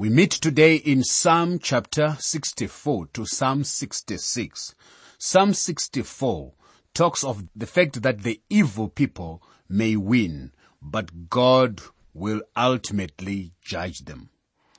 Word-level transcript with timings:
We 0.00 0.08
meet 0.08 0.30
today 0.30 0.76
in 0.76 1.04
Psalm 1.04 1.58
chapter 1.58 2.16
64 2.18 3.08
to 3.08 3.26
Psalm 3.26 3.64
66. 3.64 4.74
Psalm 5.18 5.52
64 5.52 6.54
talks 6.94 7.22
of 7.22 7.44
the 7.54 7.66
fact 7.66 8.00
that 8.00 8.22
the 8.22 8.40
evil 8.48 8.88
people 8.88 9.42
may 9.68 9.96
win, 9.96 10.52
but 10.80 11.28
God 11.28 11.82
will 12.14 12.40
ultimately 12.56 13.52
judge 13.60 14.06
them. 14.06 14.30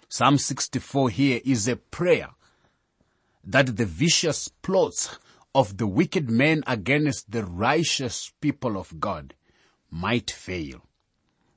Psalm 0.10 0.40
64 0.40 1.12
here 1.12 1.40
is 1.46 1.68
a 1.68 1.76
prayer 1.76 2.30
that 3.44 3.78
the 3.78 3.86
vicious 3.86 4.48
plots 4.48 5.20
of 5.54 5.78
the 5.78 5.86
wicked 5.86 6.32
men 6.32 6.64
against 6.66 7.30
the 7.30 7.46
righteous 7.46 8.34
people 8.42 8.76
of 8.76 9.00
God 9.00 9.36
might 9.92 10.32
fail. 10.32 10.82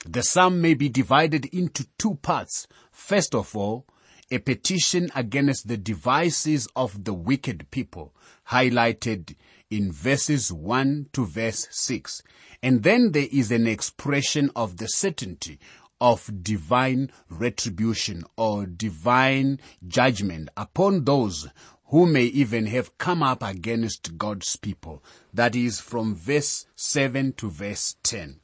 The 0.06 0.22
psalm 0.22 0.60
may 0.60 0.74
be 0.74 0.90
divided 0.90 1.46
into 1.46 1.86
two 1.98 2.16
parts. 2.16 2.66
First 2.92 3.34
of 3.34 3.56
all, 3.56 3.86
a 4.30 4.38
petition 4.38 5.10
against 5.14 5.66
the 5.66 5.78
devices 5.78 6.68
of 6.76 7.04
the 7.04 7.14
wicked 7.14 7.70
people, 7.70 8.14
highlighted 8.50 9.34
in 9.70 9.92
verses 9.92 10.52
1 10.52 11.08
to 11.14 11.24
verse 11.24 11.66
6. 11.70 12.22
And 12.62 12.82
then 12.82 13.12
there 13.12 13.28
is 13.32 13.50
an 13.50 13.66
expression 13.66 14.50
of 14.54 14.76
the 14.76 14.88
certainty 14.88 15.58
of 16.00 16.30
divine 16.42 17.10
retribution 17.30 18.24
or 18.36 18.66
divine 18.66 19.58
judgment 19.88 20.50
upon 20.54 21.04
those 21.04 21.48
who 21.86 22.06
may 22.06 22.24
even 22.24 22.66
have 22.66 22.98
come 22.98 23.22
up 23.22 23.42
against 23.42 24.18
God's 24.18 24.56
people. 24.56 25.02
That 25.32 25.56
is 25.56 25.80
from 25.80 26.14
verse 26.14 26.66
7 26.76 27.32
to 27.34 27.48
verse 27.48 27.96
10. 28.02 28.40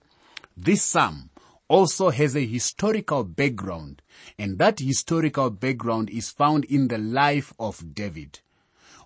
This 0.56 0.82
psalm 0.82 1.30
also 1.70 2.10
has 2.10 2.34
a 2.34 2.44
historical 2.44 3.22
background, 3.22 4.02
and 4.36 4.58
that 4.58 4.80
historical 4.80 5.50
background 5.50 6.10
is 6.10 6.28
found 6.28 6.64
in 6.64 6.88
the 6.88 6.98
life 6.98 7.54
of 7.60 7.94
David. 7.94 8.40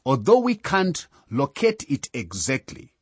Although 0.06 0.38
we 0.38 0.54
can't 0.54 1.06
locate 1.30 1.84
it 1.90 2.08
exactly, 2.14 2.94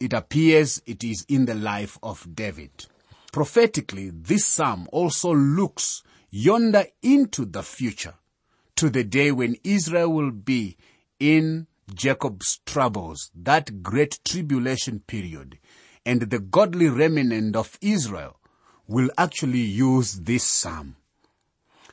it 0.00 0.12
appears 0.12 0.82
it 0.84 1.04
is 1.04 1.24
in 1.28 1.44
the 1.44 1.54
life 1.54 1.96
of 2.02 2.34
David. 2.34 2.86
Prophetically, 3.32 4.10
this 4.10 4.44
psalm 4.46 4.88
also 4.90 5.32
looks 5.32 6.02
yonder 6.30 6.84
into 7.00 7.44
the 7.44 7.62
future, 7.62 8.14
to 8.74 8.90
the 8.90 9.04
day 9.04 9.30
when 9.30 9.54
Israel 9.62 10.12
will 10.12 10.32
be 10.32 10.76
in 11.20 11.68
Jacob's 11.94 12.58
troubles, 12.66 13.30
that 13.32 13.80
great 13.80 14.18
tribulation 14.24 14.98
period, 15.06 15.60
and 16.04 16.22
the 16.22 16.40
godly 16.40 16.88
remnant 16.88 17.54
of 17.54 17.78
Israel 17.80 18.40
will 18.86 19.10
actually 19.16 19.60
use 19.60 20.12
this 20.12 20.44
psalm. 20.44 20.96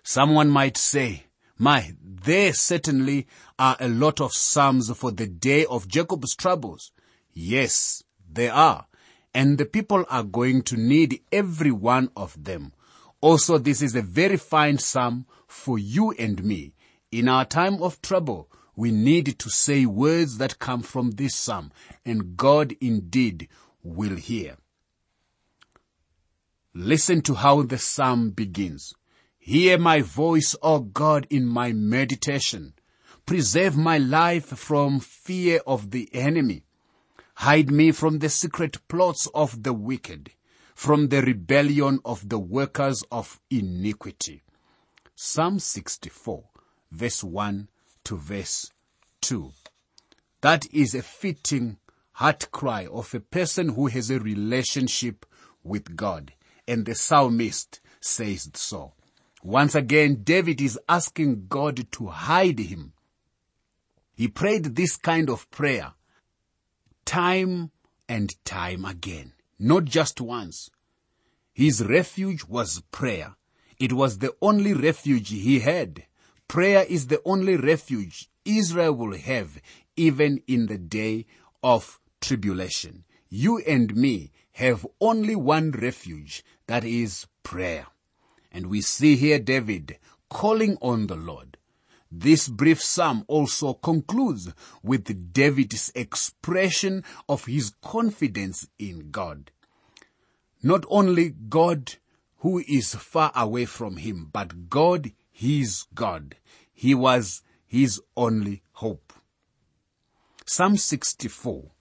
Someone 0.04 0.50
might 0.50 0.78
say, 0.78 1.26
my, 1.58 1.94
there 2.04 2.54
certainly 2.54 3.28
are 3.60 3.78
a 3.80 3.88
lot 3.88 4.20
of 4.20 4.34
psalms 4.34 4.92
for 4.98 5.12
the 5.12 5.28
day 5.28 5.66
of 5.66 5.88
Jacob's 5.88 6.36
troubles. 6.36 6.92
Yes, 7.34 8.04
there 8.28 8.54
are. 8.54 8.88
And 9.34 9.58
the 9.58 9.66
people 9.66 10.06
are 10.10 10.24
going 10.24 10.64
to 10.64 10.76
need 10.76 11.22
every 11.32 11.72
one 11.72 12.10
of 12.18 12.44
them. 12.44 12.74
Also, 13.22 13.58
this 13.58 13.82
is 13.82 13.96
a 13.96 14.02
very 14.02 14.38
fine 14.38 14.80
psalm 14.80 15.28
for 15.48 15.78
you 15.78 16.12
and 16.12 16.44
me. 16.44 16.74
In 17.12 17.30
our 17.30 17.46
time 17.46 17.82
of 17.84 18.02
trouble, 18.02 18.50
we 18.76 18.90
need 18.90 19.38
to 19.38 19.50
say 19.50 19.86
words 19.86 20.40
that 20.40 20.58
come 20.58 20.82
from 20.82 21.12
this 21.12 21.36
psalm, 21.36 21.72
and 22.04 22.36
God 22.36 22.76
indeed 22.82 23.48
will 23.84 24.16
hear. 24.16 24.58
Listen 26.74 27.22
to 27.24 27.36
how 27.36 27.64
the 27.64 27.78
psalm 27.78 28.30
begins. 28.30 28.94
Hear 29.38 29.78
my 29.78 30.02
voice, 30.02 30.56
O 30.62 30.80
God, 30.80 31.28
in 31.30 31.46
my 31.46 31.74
meditation. 31.74 32.76
Preserve 33.26 33.76
my 33.76 33.98
life 33.98 34.46
from 34.46 35.02
fear 35.02 35.60
of 35.68 35.92
the 35.92 36.10
enemy. 36.14 36.64
Hide 37.36 37.72
me 37.72 37.92
from 37.92 38.20
the 38.20 38.30
secret 38.30 38.88
plots 38.88 39.28
of 39.36 39.64
the 39.64 39.74
wicked, 39.74 40.32
from 40.74 41.10
the 41.10 41.22
rebellion 41.22 42.00
of 42.06 42.30
the 42.30 42.40
workers 42.40 43.04
of 43.12 43.42
iniquity. 43.50 44.44
Psalm 45.14 45.60
64, 45.60 46.46
verse 46.90 47.22
1 47.22 47.68
to 48.06 48.16
verse 48.16 48.72
2. 49.20 49.52
That 50.40 50.74
is 50.74 50.96
a 50.96 51.02
fitting 51.02 51.80
heart 52.14 52.50
cry 52.52 52.86
of 52.86 53.14
a 53.14 53.20
person 53.20 53.70
who 53.70 53.88
has 53.88 54.10
a 54.10 54.20
relationship 54.20 55.26
with 55.64 55.98
God 55.98 56.32
and 56.72 56.86
the 56.86 56.96
psalmist 56.96 57.82
says 58.00 58.50
so. 58.54 58.94
Once 59.44 59.76
again, 59.76 60.22
David 60.24 60.62
is 60.62 60.80
asking 60.88 61.48
God 61.50 61.92
to 61.92 62.08
hide 62.08 62.60
him. 62.60 62.94
He 64.16 64.30
prayed 64.30 64.76
this 64.76 64.96
kind 64.96 65.30
of 65.30 65.52
prayer 65.52 65.94
time 67.04 67.72
and 68.08 68.34
time 68.46 68.86
again, 68.86 69.34
not 69.60 69.84
just 69.84 70.22
once. 70.22 70.70
His 71.54 71.84
refuge 71.86 72.46
was 72.46 72.84
prayer. 72.92 73.36
It 73.78 73.92
was 73.92 74.20
the 74.20 74.34
only 74.42 74.74
refuge 74.74 75.30
he 75.30 75.60
had. 75.60 76.06
Prayer 76.48 76.86
is 76.88 77.08
the 77.08 77.22
only 77.26 77.58
refuge 77.58 78.30
Israel 78.46 78.94
will 78.94 79.18
have 79.18 79.60
even 79.98 80.42
in 80.48 80.68
the 80.68 80.78
day 80.78 81.26
of 81.62 82.00
tribulation. 82.22 83.04
You 83.30 83.58
and 83.60 83.94
me 83.94 84.32
have 84.54 84.86
only 85.00 85.36
one 85.36 85.72
refuge, 85.72 86.44
that 86.68 86.84
is 86.84 87.28
prayer. 87.44 87.88
And 88.52 88.68
we 88.68 88.82
see 88.82 89.16
here 89.16 89.40
David 89.40 89.98
calling 90.30 90.78
on 90.82 91.08
the 91.08 91.16
Lord. 91.16 91.58
This 92.12 92.50
brief 92.50 92.82
psalm 92.82 93.24
also 93.28 93.74
concludes 93.74 94.54
with 94.84 95.34
David's 95.34 95.92
expression 95.96 97.06
of 97.30 97.46
his 97.46 97.74
confidence 97.82 98.68
in 98.78 99.12
God. 99.12 99.52
Not 100.62 100.86
only 100.90 101.30
God 101.30 101.94
who 102.38 102.60
is 102.68 102.96
far 102.96 103.32
away 103.36 103.66
from 103.66 103.98
him, 103.98 104.30
but 104.32 104.70
God, 104.70 105.12
his 105.32 105.86
God. 105.96 106.36
He 106.74 106.94
was 106.94 107.44
his 107.66 108.02
only 108.18 108.64
hope. 108.74 109.14
Psalm 110.46 110.76
64, 110.76 111.72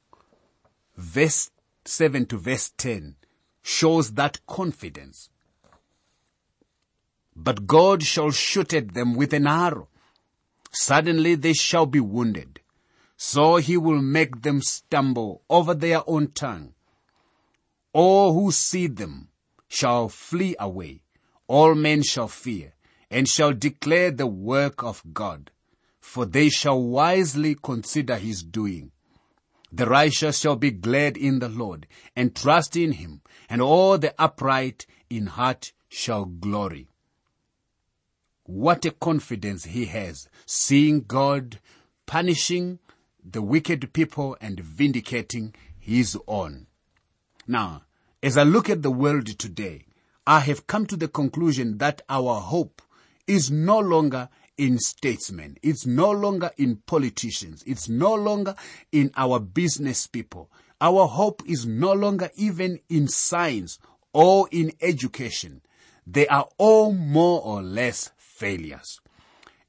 verse 0.96 1.50
7 1.90 2.24
to 2.26 2.38
verse 2.38 2.70
10 2.76 3.16
shows 3.62 4.12
that 4.12 4.46
confidence. 4.46 5.28
But 7.34 7.66
God 7.66 8.04
shall 8.04 8.30
shoot 8.30 8.72
at 8.72 8.94
them 8.94 9.14
with 9.14 9.32
an 9.32 9.48
arrow. 9.48 9.88
Suddenly 10.70 11.34
they 11.34 11.52
shall 11.52 11.86
be 11.86 11.98
wounded. 11.98 12.60
So 13.16 13.56
he 13.56 13.76
will 13.76 14.00
make 14.00 14.42
them 14.42 14.62
stumble 14.62 15.42
over 15.50 15.74
their 15.74 16.08
own 16.08 16.28
tongue. 16.28 16.74
All 17.92 18.34
who 18.34 18.52
see 18.52 18.86
them 18.86 19.28
shall 19.68 20.08
flee 20.08 20.54
away. 20.60 21.02
All 21.48 21.74
men 21.74 22.02
shall 22.02 22.28
fear 22.28 22.74
and 23.10 23.28
shall 23.28 23.52
declare 23.52 24.12
the 24.12 24.28
work 24.28 24.84
of 24.84 25.02
God, 25.12 25.50
for 25.98 26.24
they 26.24 26.50
shall 26.50 26.80
wisely 26.80 27.56
consider 27.60 28.16
his 28.16 28.44
doing. 28.44 28.92
The 29.72 29.86
righteous 29.86 30.38
shall 30.38 30.56
be 30.56 30.70
glad 30.70 31.16
in 31.16 31.38
the 31.38 31.48
Lord 31.48 31.86
and 32.16 32.34
trust 32.34 32.76
in 32.76 32.92
him, 32.92 33.22
and 33.48 33.62
all 33.62 33.98
the 33.98 34.14
upright 34.20 34.86
in 35.08 35.26
heart 35.26 35.72
shall 35.88 36.24
glory. 36.24 36.88
What 38.44 38.84
a 38.84 38.90
confidence 38.90 39.64
he 39.64 39.86
has, 39.86 40.28
seeing 40.44 41.02
God 41.02 41.60
punishing 42.06 42.80
the 43.24 43.42
wicked 43.42 43.92
people 43.92 44.36
and 44.40 44.58
vindicating 44.58 45.54
his 45.78 46.18
own. 46.26 46.66
Now, 47.46 47.82
as 48.22 48.36
I 48.36 48.42
look 48.42 48.68
at 48.68 48.82
the 48.82 48.90
world 48.90 49.26
today, 49.38 49.84
I 50.26 50.40
have 50.40 50.66
come 50.66 50.86
to 50.86 50.96
the 50.96 51.08
conclusion 51.08 51.78
that 51.78 52.02
our 52.08 52.40
hope 52.40 52.82
is 53.26 53.50
no 53.50 53.78
longer 53.78 54.28
in 54.60 54.78
statesmen. 54.78 55.56
It's 55.62 55.86
no 55.86 56.10
longer 56.10 56.50
in 56.58 56.76
politicians. 56.84 57.64
It's 57.66 57.88
no 57.88 58.14
longer 58.14 58.54
in 58.92 59.10
our 59.16 59.40
business 59.40 60.06
people. 60.06 60.50
Our 60.82 61.06
hope 61.06 61.42
is 61.46 61.64
no 61.64 61.94
longer 61.94 62.28
even 62.36 62.78
in 62.90 63.08
science 63.08 63.78
or 64.12 64.48
in 64.52 64.72
education. 64.82 65.62
They 66.06 66.28
are 66.28 66.46
all 66.58 66.92
more 66.92 67.40
or 67.42 67.62
less 67.62 68.10
failures. 68.18 69.00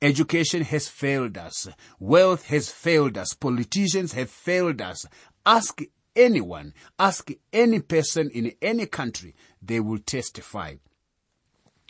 Education 0.01 0.63
has 0.63 0.89
failed 0.89 1.37
us. 1.37 1.69
Wealth 1.97 2.47
has 2.47 2.69
failed 2.69 3.17
us. 3.17 3.33
Politicians 3.33 4.11
have 4.11 4.29
failed 4.29 4.81
us. 4.81 5.05
Ask 5.45 5.83
anyone, 6.17 6.73
ask 6.99 7.31
any 7.53 7.79
person 7.79 8.29
in 8.31 8.51
any 8.61 8.87
country, 8.87 9.35
they 9.61 9.79
will 9.79 9.99
testify 9.99 10.75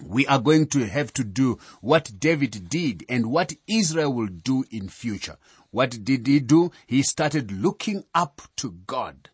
we 0.03 0.25
are 0.27 0.39
going 0.39 0.67
to 0.67 0.87
have 0.87 1.13
to 1.13 1.23
do 1.23 1.57
what 1.81 2.19
David 2.19 2.69
did 2.69 3.05
and 3.09 3.31
what 3.31 3.53
Israel 3.67 4.13
will 4.13 4.27
do 4.27 4.65
in 4.71 4.89
future. 4.89 5.37
What 5.71 6.03
did 6.03 6.27
he 6.27 6.39
do? 6.39 6.71
He 6.87 7.01
started 7.01 7.51
looking 7.51 8.03
up 8.13 8.41
to 8.57 8.71
God. 8.87 9.29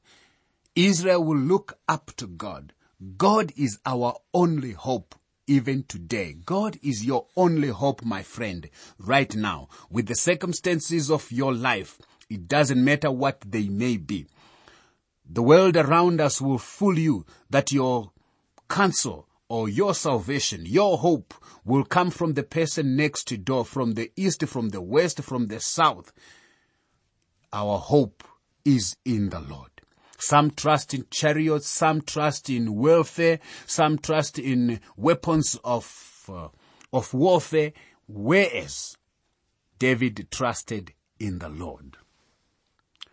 Israel 0.76 1.24
will 1.24 1.38
look 1.38 1.78
up 1.88 2.16
to 2.18 2.28
God. 2.28 2.74
God 3.18 3.52
is 3.56 3.80
our 3.86 4.16
only 4.34 4.72
hope. 4.72 5.16
even 5.48 5.84
today. 5.84 6.36
God 6.46 6.78
is 6.84 7.06
your 7.06 7.26
only 7.36 7.70
hope, 7.70 8.04
my 8.04 8.22
friend, 8.22 8.70
right 9.00 9.34
now. 9.34 9.70
With 9.90 10.08
the 10.08 10.16
circumstances 10.16 11.10
of 11.10 11.32
your 11.32 11.54
life, 11.54 12.00
it 12.30 12.48
doesn't 12.48 12.84
matter 12.84 13.10
what 13.10 13.42
they 13.48 13.70
may 13.70 13.96
be. 13.96 14.28
The 15.30 15.42
world 15.42 15.78
around 15.78 16.22
us 16.22 16.42
will 16.42 16.58
fool 16.58 17.00
you 17.00 17.26
that 17.50 17.72
your 17.72 18.12
counsel 18.70 19.27
or 19.50 19.70
your 19.70 19.94
salvation, 19.94 20.66
your 20.66 20.98
hope 20.98 21.34
will 21.64 21.84
come 21.84 22.10
from 22.10 22.34
the 22.34 22.44
person 22.44 22.96
next 22.96 23.26
to 23.26 23.38
door, 23.38 23.66
from 23.66 23.94
the 23.94 24.12
east, 24.16 24.46
from 24.48 24.70
the 24.70 24.82
west, 24.82 25.22
from 25.22 25.48
the 25.48 25.60
south. 25.60 26.12
Our 27.54 27.78
hope 27.78 28.24
is 28.66 28.98
in 29.06 29.30
the 29.30 29.40
Lord. 29.40 29.72
Some 30.20 30.52
trust 30.52 30.94
in 30.94 31.06
chariots, 31.12 31.68
some 31.68 32.02
trust 32.02 32.50
in 32.50 32.76
welfare, 32.76 33.40
some 33.66 33.98
trust 33.98 34.40
in 34.40 34.82
weapons 34.96 35.58
of, 35.64 36.26
uh, 36.28 36.50
of 36.92 37.14
warfare, 37.14 37.72
whereas 38.08 38.98
David 39.80 40.28
trusted 40.32 40.94
in 41.20 41.40
the 41.40 41.50
Lord. 41.50 41.98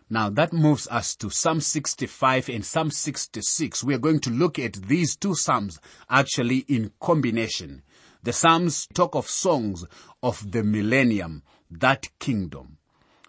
Now 0.07 0.29
that 0.29 0.53
moves 0.53 0.87
us 0.89 1.15
to 1.15 1.31
Psalm 1.31 1.61
65 1.61 2.49
and 2.49 2.63
Psalm 2.63 2.91
66. 2.91 3.83
We 3.83 3.95
are 3.95 3.99
going 3.99 4.19
to 4.19 4.29
look 4.29 4.59
at 4.59 4.73
these 4.73 5.15
two 5.15 5.33
Psalms 5.33 5.79
actually 6.07 6.59
in 6.67 6.91
combination. 6.99 7.81
The 8.21 8.31
Psalms 8.31 8.87
talk 8.93 9.15
of 9.15 9.27
songs 9.27 9.83
of 10.21 10.51
the 10.51 10.61
millennium, 10.61 11.41
that 11.71 12.07
kingdom. 12.19 12.77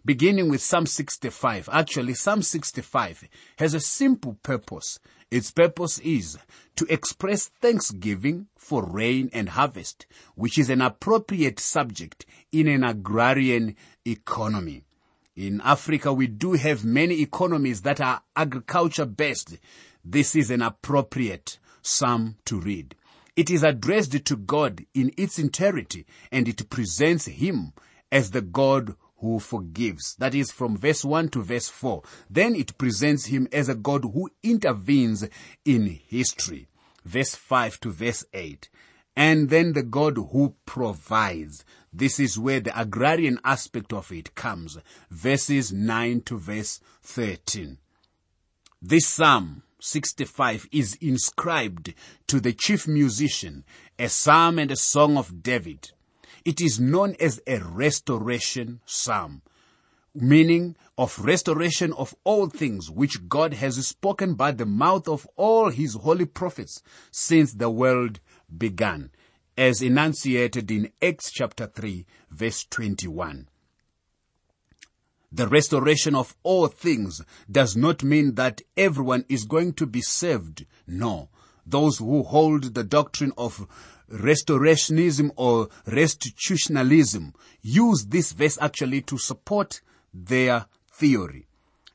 Beginning 0.05 0.51
with 0.51 0.61
Psalm 0.61 0.85
65. 0.85 1.71
Actually, 1.73 2.13
Psalm 2.13 2.43
65 2.43 3.25
has 3.59 3.73
a 3.73 3.81
simple 3.81 4.35
purpose. 4.43 4.99
Its 5.31 5.51
purpose 5.51 5.99
is 6.01 6.39
to 6.77 6.87
express 6.93 7.49
thanksgiving 7.49 8.49
for 8.55 8.85
rain 8.85 9.31
and 9.33 9.49
harvest, 9.49 10.05
which 10.35 10.59
is 10.59 10.69
an 10.69 10.83
appropriate 10.83 11.59
subject 11.59 12.27
in 12.53 12.69
an 12.69 12.85
agrarian 12.85 13.77
economy. 14.05 14.86
In 15.37 15.61
Africa, 15.61 16.15
we 16.15 16.29
do 16.29 16.55
have 16.55 16.83
many 16.83 17.21
economies 17.21 17.83
that 17.83 18.01
are 18.01 18.23
agriculture 18.35 19.05
based. 19.05 19.59
This 20.03 20.35
is 20.35 20.51
an 20.51 20.63
appropriate 20.63 21.59
psalm 21.83 22.37
to 22.47 22.59
read. 22.59 22.95
It 23.37 23.51
is 23.51 23.63
addressed 23.63 24.25
to 24.25 24.37
God 24.37 24.87
in 24.95 25.13
its 25.19 25.39
entirety 25.39 26.07
and 26.33 26.49
it 26.49 26.71
presents 26.71 27.27
Him 27.27 27.75
as 28.11 28.31
the 28.31 28.41
God 28.41 28.95
who 29.19 29.39
forgives. 29.39 30.15
That 30.15 30.35
is 30.35 30.51
from 30.51 30.75
verse 30.75 31.05
1 31.05 31.29
to 31.31 31.43
verse 31.43 31.69
4. 31.69 32.03
Then 32.31 32.55
it 32.55 32.79
presents 32.79 33.27
Him 33.27 33.47
as 33.53 33.69
a 33.69 33.75
God 33.75 34.05
who 34.05 34.31
intervenes 34.43 35.29
in 35.67 36.01
history. 36.09 36.67
Verse 37.05 37.35
5 37.35 37.79
to 37.81 37.91
verse 37.91 38.25
8 38.33 38.71
and 39.17 39.49
then 39.49 39.73
the 39.73 39.83
God 39.83 40.17
who 40.17 40.55
provides. 40.67 41.65
This 41.99 42.21
is 42.21 42.39
where 42.39 42.61
the 42.61 42.79
agrarian 42.79 43.41
aspect 43.43 43.91
of 43.95 44.13
it 44.13 44.35
comes. 44.35 44.77
Verses 45.11 45.73
9 45.73 46.21
to 46.27 46.37
verse 46.37 46.79
13. 47.03 47.79
This 48.83 49.07
Psalm 49.07 49.63
65 49.81 50.69
is 50.73 50.99
inscribed 51.01 51.95
to 52.27 52.39
the 52.39 52.53
chief 52.53 52.87
musician, 52.87 53.65
a 53.99 54.11
psalm 54.11 54.59
and 54.59 54.71
a 54.71 54.77
song 54.77 55.17
of 55.17 55.43
David. 55.43 55.93
It 56.45 56.61
is 56.61 56.79
known 56.79 57.17
as 57.19 57.41
a 57.47 57.61
restoration 57.61 58.81
psalm, 58.85 59.41
meaning 60.15 60.77
of 60.99 61.19
restoration 61.19 61.95
of 61.95 62.15
all 62.25 62.51
things 62.51 62.91
which 62.91 63.27
God 63.27 63.55
has 63.55 63.87
spoken 63.87 64.35
by 64.35 64.53
the 64.53 64.67
mouth 64.67 65.09
of 65.09 65.27
all 65.37 65.71
his 65.71 65.95
holy 65.95 66.27
prophets 66.27 66.83
since 67.11 67.55
the 67.55 67.71
world 67.71 68.21
began, 68.55 69.13
as 69.57 69.83
enunciated 69.83 70.71
in 70.71 70.93
Acts 71.03 71.31
chapter 71.31 71.67
3 71.67 72.05
verse 72.31 72.65
21. 72.65 73.49
The 75.33 75.49
restoration 75.49 76.15
of 76.15 76.37
all 76.43 76.69
things 76.69 77.21
does 77.51 77.77
not 77.77 78.03
mean 78.03 78.35
that 78.35 78.63
everyone 78.77 79.25
is 79.29 79.45
going 79.45 79.75
to 79.75 79.87
be 79.87 80.01
saved. 80.01 80.67
No. 80.87 81.29
Those 81.67 81.99
who 81.99 82.23
hold 82.23 82.75
the 82.75 82.85
doctrine 82.85 83.33
of 83.37 83.67
restorationism 84.11 85.31
or 85.37 85.69
restitutionalism 85.87 87.35
use 87.61 88.07
this 88.07 88.33
verse 88.33 88.57
actually 88.61 89.03
to 89.03 89.19
support 89.19 89.81
their 90.15 90.67
theory. 90.93 91.47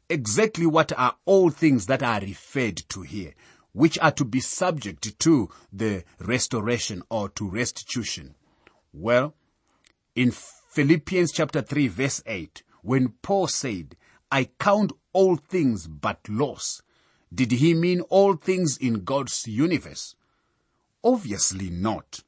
Exactly 0.10 0.66
what 0.66 0.92
are 0.98 1.16
all 1.26 1.50
things 1.50 1.86
that 1.86 2.04
are 2.04 2.20
referred 2.20 2.82
to 2.90 3.02
here? 3.02 3.34
Which 3.74 3.98
are 4.00 4.12
to 4.12 4.26
be 4.26 4.40
subject 4.40 5.18
to 5.20 5.50
the 5.72 6.04
restoration 6.20 7.04
or 7.10 7.30
to 7.30 7.50
restitution? 7.50 8.36
Well, 8.94 9.36
in 10.16 10.32
Philippians 10.32 11.32
chapter 11.32 11.62
3 11.62 11.88
verse 11.88 12.22
8, 12.26 12.64
when 12.82 13.10
Paul 13.22 13.48
said, 13.48 13.96
I 14.32 14.50
count 14.60 14.92
all 15.14 15.36
things 15.36 15.88
but 15.88 16.20
loss, 16.30 16.82
did 17.34 17.52
he 17.52 17.74
mean 17.74 18.02
all 18.02 18.36
things 18.36 18.78
in 18.78 19.04
God's 19.04 19.48
universe? 19.48 20.16
Obviously 21.04 21.70
not. 21.70 22.20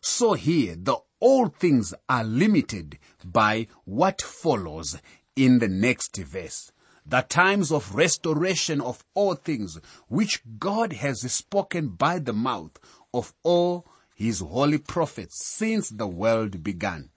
So 0.00 0.34
here, 0.34 0.76
the 0.78 0.96
all 1.18 1.48
things 1.48 1.94
are 2.08 2.24
limited 2.24 2.98
by 3.24 3.66
what 3.84 4.22
follows 4.22 4.98
in 5.34 5.58
the 5.58 5.68
next 5.68 6.16
verse 6.16 6.70
the 7.08 7.22
times 7.22 7.70
of 7.70 7.94
restoration 7.94 8.80
of 8.80 9.04
all 9.14 9.34
things, 9.34 9.78
which 10.08 10.42
God 10.58 10.92
has 10.94 11.20
spoken 11.32 11.88
by 11.88 12.18
the 12.18 12.32
mouth 12.32 12.78
of 13.14 13.32
all 13.42 13.86
his 14.16 14.40
holy 14.40 14.78
prophets 14.78 15.44
since 15.44 15.88
the 15.88 16.06
world 16.06 16.64
began. 16.64 17.10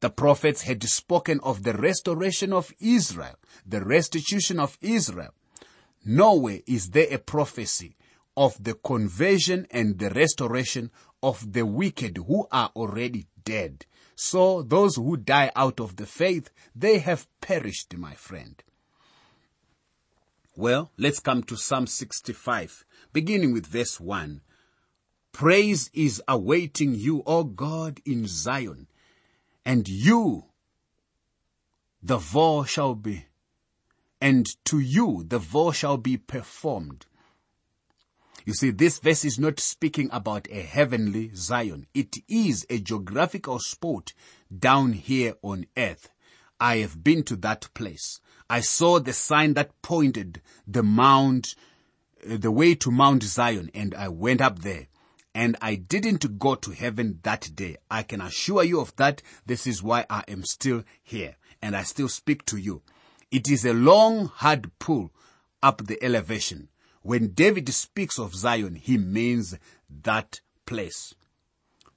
The 0.00 0.10
prophets 0.10 0.62
had 0.62 0.82
spoken 0.84 1.40
of 1.40 1.62
the 1.62 1.72
restoration 1.72 2.52
of 2.52 2.72
Israel, 2.78 3.36
the 3.66 3.82
restitution 3.82 4.60
of 4.60 4.78
Israel. 4.80 5.34
Nowhere 6.04 6.60
is 6.66 6.90
there 6.90 7.08
a 7.10 7.18
prophecy 7.18 7.96
of 8.36 8.62
the 8.62 8.74
conversion 8.74 9.66
and 9.70 9.98
the 9.98 10.10
restoration 10.10 10.90
of 11.22 11.52
the 11.52 11.64
wicked 11.64 12.18
who 12.18 12.46
are 12.52 12.70
already 12.76 13.26
dead. 13.44 13.86
So 14.14 14.62
those 14.62 14.96
who 14.96 15.16
die 15.16 15.50
out 15.56 15.80
of 15.80 15.96
the 15.96 16.06
faith, 16.06 16.50
they 16.74 16.98
have 16.98 17.26
perished, 17.40 17.96
my 17.96 18.14
friend. 18.14 18.62
Well, 20.58 20.90
let's 20.96 21.20
come 21.20 21.42
to 21.44 21.56
Psalm 21.56 21.86
65, 21.86 22.86
beginning 23.12 23.52
with 23.52 23.66
verse 23.66 24.00
1. 24.00 24.40
Praise 25.30 25.90
is 25.92 26.22
awaiting 26.26 26.94
you, 26.94 27.22
O 27.26 27.44
God, 27.44 28.00
in 28.06 28.26
Zion, 28.26 28.86
and 29.66 29.86
you, 29.86 30.46
the 32.02 32.16
vow 32.16 32.64
shall 32.64 32.94
be, 32.94 33.26
and 34.18 34.46
to 34.64 34.80
you 34.80 35.24
the 35.28 35.38
vow 35.38 35.72
shall 35.72 35.98
be 35.98 36.16
performed. 36.16 37.04
You 38.46 38.54
see, 38.54 38.70
this 38.70 38.98
verse 38.98 39.26
is 39.26 39.38
not 39.38 39.60
speaking 39.60 40.08
about 40.10 40.48
a 40.50 40.62
heavenly 40.62 41.32
Zion. 41.34 41.86
It 41.92 42.16
is 42.28 42.64
a 42.70 42.78
geographical 42.78 43.58
spot 43.58 44.14
down 44.58 44.94
here 44.94 45.34
on 45.42 45.66
earth. 45.76 46.08
I 46.60 46.78
have 46.78 47.02
been 47.02 47.22
to 47.24 47.36
that 47.36 47.68
place. 47.74 48.20
I 48.48 48.60
saw 48.60 48.98
the 48.98 49.12
sign 49.12 49.54
that 49.54 49.82
pointed 49.82 50.40
the 50.66 50.82
mount, 50.82 51.54
uh, 52.28 52.36
the 52.36 52.50
way 52.50 52.74
to 52.76 52.90
Mount 52.90 53.22
Zion 53.22 53.70
and 53.74 53.94
I 53.94 54.08
went 54.08 54.40
up 54.40 54.60
there. 54.60 54.86
And 55.34 55.56
I 55.60 55.74
didn't 55.74 56.38
go 56.38 56.54
to 56.54 56.70
heaven 56.70 57.18
that 57.22 57.50
day. 57.54 57.76
I 57.90 58.02
can 58.04 58.22
assure 58.22 58.64
you 58.64 58.80
of 58.80 58.96
that. 58.96 59.20
This 59.44 59.66
is 59.66 59.82
why 59.82 60.06
I 60.08 60.24
am 60.28 60.44
still 60.44 60.82
here 61.02 61.36
and 61.60 61.76
I 61.76 61.82
still 61.82 62.08
speak 62.08 62.46
to 62.46 62.56
you. 62.56 62.82
It 63.30 63.50
is 63.50 63.64
a 63.66 63.74
long, 63.74 64.26
hard 64.26 64.70
pull 64.78 65.10
up 65.62 65.86
the 65.86 66.02
elevation. 66.02 66.68
When 67.02 67.34
David 67.34 67.68
speaks 67.74 68.18
of 68.18 68.34
Zion, 68.34 68.76
he 68.76 68.96
means 68.96 69.58
that 70.02 70.40
place. 70.64 71.14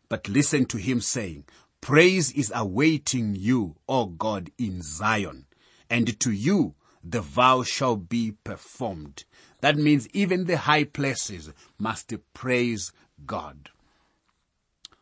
But 0.09 0.27
listen 0.27 0.65
to 0.65 0.77
him 0.77 1.01
saying, 1.01 1.45
praise 1.81 2.31
is 2.31 2.51
awaiting 2.55 3.35
you, 3.35 3.75
O 3.87 4.05
God, 4.05 4.51
in 4.57 4.81
Zion 4.81 5.45
and 5.89 6.19
to 6.19 6.31
you 6.31 6.75
the 7.03 7.21
vow 7.21 7.63
shall 7.63 7.95
be 7.95 8.33
performed. 8.43 9.23
That 9.61 9.77
means 9.77 10.07
even 10.13 10.45
the 10.45 10.57
high 10.57 10.83
places 10.83 11.51
must 11.77 12.13
praise 12.33 12.91
God. 13.25 13.69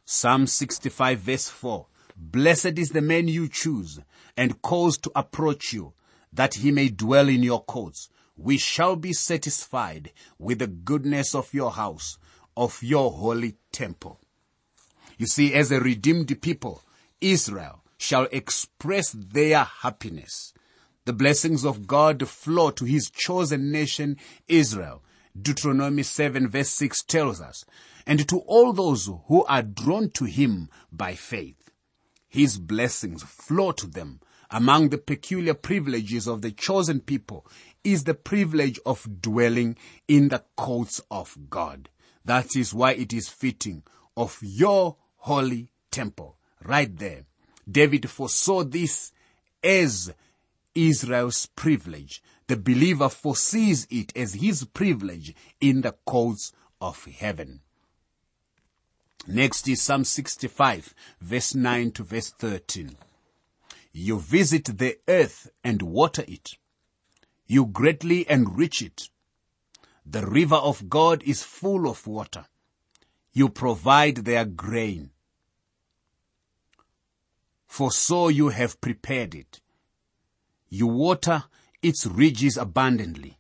Psalm 0.05 0.48
65 0.48 1.19
verse 1.19 1.50
4. 1.50 1.88
Blessed 2.15 2.79
is 2.79 2.89
the 2.89 3.01
man 3.01 3.27
you 3.27 3.48
choose 3.48 4.00
and 4.36 4.62
cause 4.62 4.98
to 5.00 5.12
approach 5.15 5.74
you, 5.74 5.93
that 6.31 6.55
he 6.55 6.72
may 6.72 6.89
dwell 6.89 7.27
in 7.27 7.43
your 7.43 7.63
courts. 7.63 8.10
We 8.36 8.57
shall 8.57 8.96
be 8.96 9.13
satisfied 9.13 10.12
with 10.39 10.60
the 10.60 10.67
goodness 10.67 11.36
of 11.36 11.53
your 11.53 11.72
house, 11.72 12.17
of 12.55 12.81
your 12.81 13.12
holy 13.12 13.55
temple. 13.72 14.19
You 15.17 15.25
see, 15.25 15.53
as 15.53 15.71
a 15.71 15.79
redeemed 15.79 16.41
people, 16.41 16.83
Israel 17.21 17.83
shall 17.97 18.27
express 18.31 19.12
their 19.12 19.63
happiness 19.63 20.53
the 21.07 21.13
blessings 21.13 21.63
of 21.63 21.88
God 21.88 22.27
flow 22.27 22.69
to 22.71 22.83
his 22.83 23.09
chosen 23.09 23.71
nation, 23.71 24.17
Israel. 24.50 25.01
Deuteronomy 25.41 26.03
7 26.03 26.50
verse 26.50 26.69
6 26.71 27.03
tells 27.03 27.39
us, 27.39 27.63
and 28.05 28.27
to 28.27 28.39
all 28.39 28.74
those 28.74 29.09
who 29.27 29.45
are 29.45 29.62
drawn 29.63 30.09
to 30.12 30.25
him 30.25 30.69
by 30.91 31.15
faith. 31.15 31.71
His 32.27 32.57
blessings 32.57 33.24
flow 33.24 33.71
to 33.71 33.88
them. 33.88 34.19
Among 34.51 34.89
the 34.89 34.97
peculiar 34.97 35.53
privileges 35.53 36.27
of 36.27 36.41
the 36.41 36.51
chosen 36.51 37.00
people 37.00 37.47
is 37.86 38.03
the 38.03 38.13
privilege 38.13 38.77
of 38.86 39.21
dwelling 39.21 39.77
in 40.09 40.27
the 40.27 40.43
courts 40.57 41.00
of 41.09 41.38
God. 41.50 41.88
That 42.25 42.57
is 42.57 42.74
why 42.74 42.91
it 42.95 43.13
is 43.13 43.29
fitting 43.29 43.83
of 44.17 44.38
your 44.41 44.97
holy 45.27 45.67
temple. 45.91 46.38
Right 46.63 46.96
there. 46.98 47.25
David 47.69 48.10
foresaw 48.10 48.63
this 48.63 49.12
as 49.62 50.13
Israel's 50.74 51.48
privilege. 51.48 52.24
The 52.48 52.55
believer 52.55 53.10
foresees 53.10 53.88
it 53.89 54.15
as 54.15 54.36
his 54.36 54.63
privilege 54.63 55.36
in 55.60 55.81
the 55.81 55.91
courts 56.05 56.53
of 56.79 57.03
heaven. 57.05 57.60
Next 59.27 59.67
is 59.67 59.81
Psalm 59.81 60.05
65, 60.05 60.96
verse 61.19 61.53
9 61.53 61.91
to 61.91 62.03
verse 62.03 62.29
13. 62.29 62.96
You 63.91 64.19
visit 64.19 64.77
the 64.77 64.98
earth 65.10 65.50
and 65.62 65.81
water 65.81 66.24
it. 66.25 66.51
You 67.48 67.65
greatly 67.65 68.29
enrich 68.29 68.81
it. 68.81 69.10
The 70.05 70.25
river 70.25 70.55
of 70.55 70.88
God 70.88 71.22
is 71.24 71.43
full 71.43 71.89
of 71.89 72.07
water. 72.07 72.46
You 73.34 73.50
provide 73.50 74.17
their 74.17 74.46
grain. 74.46 75.12
For 77.67 77.91
so 77.91 78.29
you 78.29 78.50
have 78.50 78.81
prepared 78.81 79.36
it. 79.36 79.62
You 80.69 80.88
water 80.88 81.43
its 81.81 82.05
ridges 82.05 82.57
abundantly. 82.57 83.38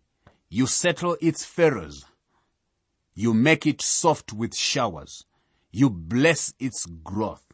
You 0.49 0.67
settle 0.67 1.17
its 1.19 1.43
furrows. 1.43 2.05
You 3.15 3.33
make 3.33 3.65
it 3.65 3.81
soft 3.81 4.31
with 4.31 4.55
showers. 4.55 5.25
You 5.71 5.89
bless 5.89 6.53
its 6.59 6.85
growth. 6.85 7.45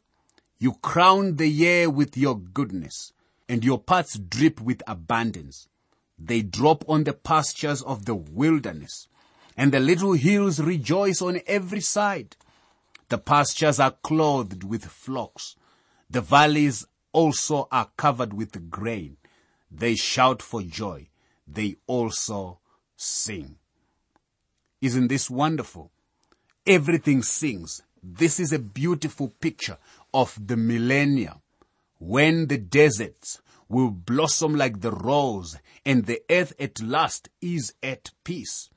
You 0.59 0.73
crown 0.73 1.37
the 1.37 1.47
year 1.47 1.89
with 1.89 2.17
your 2.17 2.37
goodness, 2.37 3.13
and 3.47 3.63
your 3.63 3.79
paths 3.79 4.19
drip 4.19 4.61
with 4.61 4.83
abundance. 4.85 5.67
They 6.19 6.41
drop 6.41 6.83
on 6.87 7.05
the 7.05 7.13
pastures 7.13 7.81
of 7.81 8.05
the 8.05 8.15
wilderness, 8.15 9.07
and 9.57 9.71
the 9.71 9.79
little 9.79 10.13
hills 10.13 10.59
rejoice 10.59 11.21
on 11.21 11.41
every 11.47 11.81
side. 11.81 12.35
The 13.09 13.17
pastures 13.17 13.79
are 13.79 13.95
clothed 14.03 14.63
with 14.63 14.85
flocks. 14.85 15.55
The 16.09 16.21
valleys 16.21 16.85
also 17.11 17.67
are 17.71 17.91
covered 17.97 18.33
with 18.33 18.69
grain. 18.69 19.17
They 19.71 19.95
shout 19.95 20.41
for 20.41 20.61
joy. 20.61 21.09
They 21.47 21.77
also 21.87 22.59
sing. 22.95 23.57
Isn't 24.81 25.07
this 25.07 25.29
wonderful? 25.29 25.91
Everything 26.65 27.23
sings. 27.23 27.81
This 28.01 28.39
is 28.39 28.51
a 28.51 28.59
beautiful 28.59 29.29
picture 29.29 29.77
of 30.13 30.37
the 30.45 30.57
millennia 30.57 31.41
when 31.99 32.47
the 32.47 32.57
deserts 32.57 33.41
will 33.69 33.89
blossom 33.89 34.55
like 34.55 34.81
the 34.81 34.91
rose 34.91 35.57
and 35.85 36.05
the 36.05 36.21
earth 36.29 36.53
at 36.59 36.81
last 36.81 37.29
is 37.41 37.73
at 37.81 38.11
peace. 38.23 38.69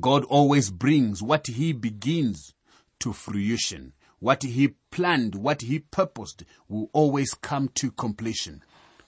God 0.00 0.24
always 0.24 0.70
brings 0.70 1.22
what 1.22 1.46
he 1.46 1.72
begins 1.72 2.54
to 3.00 3.12
fruition. 3.12 3.92
What 4.18 4.42
he 4.42 4.68
planned, 4.90 5.34
what 5.34 5.62
he 5.62 5.80
purposed 5.80 6.44
will 6.68 6.90
always 6.92 7.34
come 7.34 7.68
to 7.74 7.90
completion. 7.90 8.62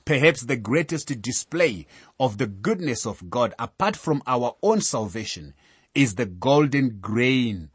Perhaps 0.05 0.43
the 0.43 0.57
greatest 0.57 1.21
display 1.21 1.87
of 2.21 2.39
the 2.39 2.47
goodness 2.47 3.07
of 3.07 3.29
God 3.29 3.55
apart 3.59 3.97
from 3.97 4.23
our 4.27 4.57
own 4.63 4.81
salvation 4.81 5.55
is 5.95 6.15
the 6.15 6.27
golden 6.27 6.99
grain 7.01 7.71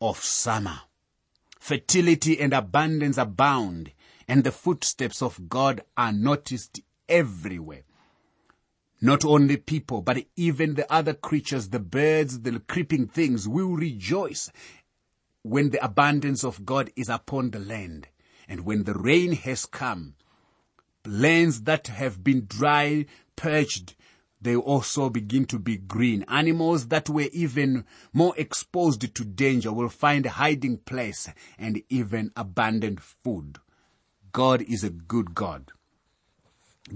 of 0.00 0.18
summer. 0.18 0.80
Fertility 1.58 2.38
and 2.40 2.52
abundance 2.52 3.16
abound 3.16 3.92
and 4.28 4.44
the 4.44 4.52
footsteps 4.52 5.22
of 5.22 5.48
God 5.48 5.82
are 5.96 6.12
noticed 6.12 6.80
everywhere. 7.08 7.82
Not 9.00 9.24
only 9.24 9.56
people, 9.56 10.02
but 10.02 10.24
even 10.36 10.74
the 10.74 10.92
other 10.92 11.14
creatures, 11.14 11.68
the 11.68 11.78
birds, 11.78 12.40
the 12.40 12.58
creeping 12.60 13.06
things 13.06 13.46
will 13.46 13.70
rejoice 13.70 14.50
when 15.42 15.70
the 15.70 15.84
abundance 15.84 16.44
of 16.44 16.64
God 16.64 16.90
is 16.96 17.08
upon 17.08 17.50
the 17.50 17.58
land. 17.58 18.08
And 18.48 18.64
when 18.64 18.84
the 18.84 18.94
rain 18.94 19.32
has 19.32 19.66
come, 19.66 20.14
lands 21.06 21.62
that 21.62 21.88
have 21.88 22.24
been 22.24 22.46
dry, 22.46 23.06
purged, 23.36 23.94
they 24.40 24.54
also 24.54 25.10
begin 25.10 25.44
to 25.46 25.58
be 25.58 25.76
green. 25.76 26.24
Animals 26.28 26.88
that 26.88 27.08
were 27.08 27.28
even 27.32 27.84
more 28.12 28.34
exposed 28.36 29.14
to 29.14 29.24
danger 29.24 29.72
will 29.72 29.88
find 29.88 30.26
a 30.26 30.30
hiding 30.30 30.78
place 30.78 31.28
and 31.58 31.82
even 31.88 32.30
abundant 32.36 33.00
food. 33.00 33.58
God 34.32 34.62
is 34.62 34.84
a 34.84 34.90
good 34.90 35.34
God. 35.34 35.72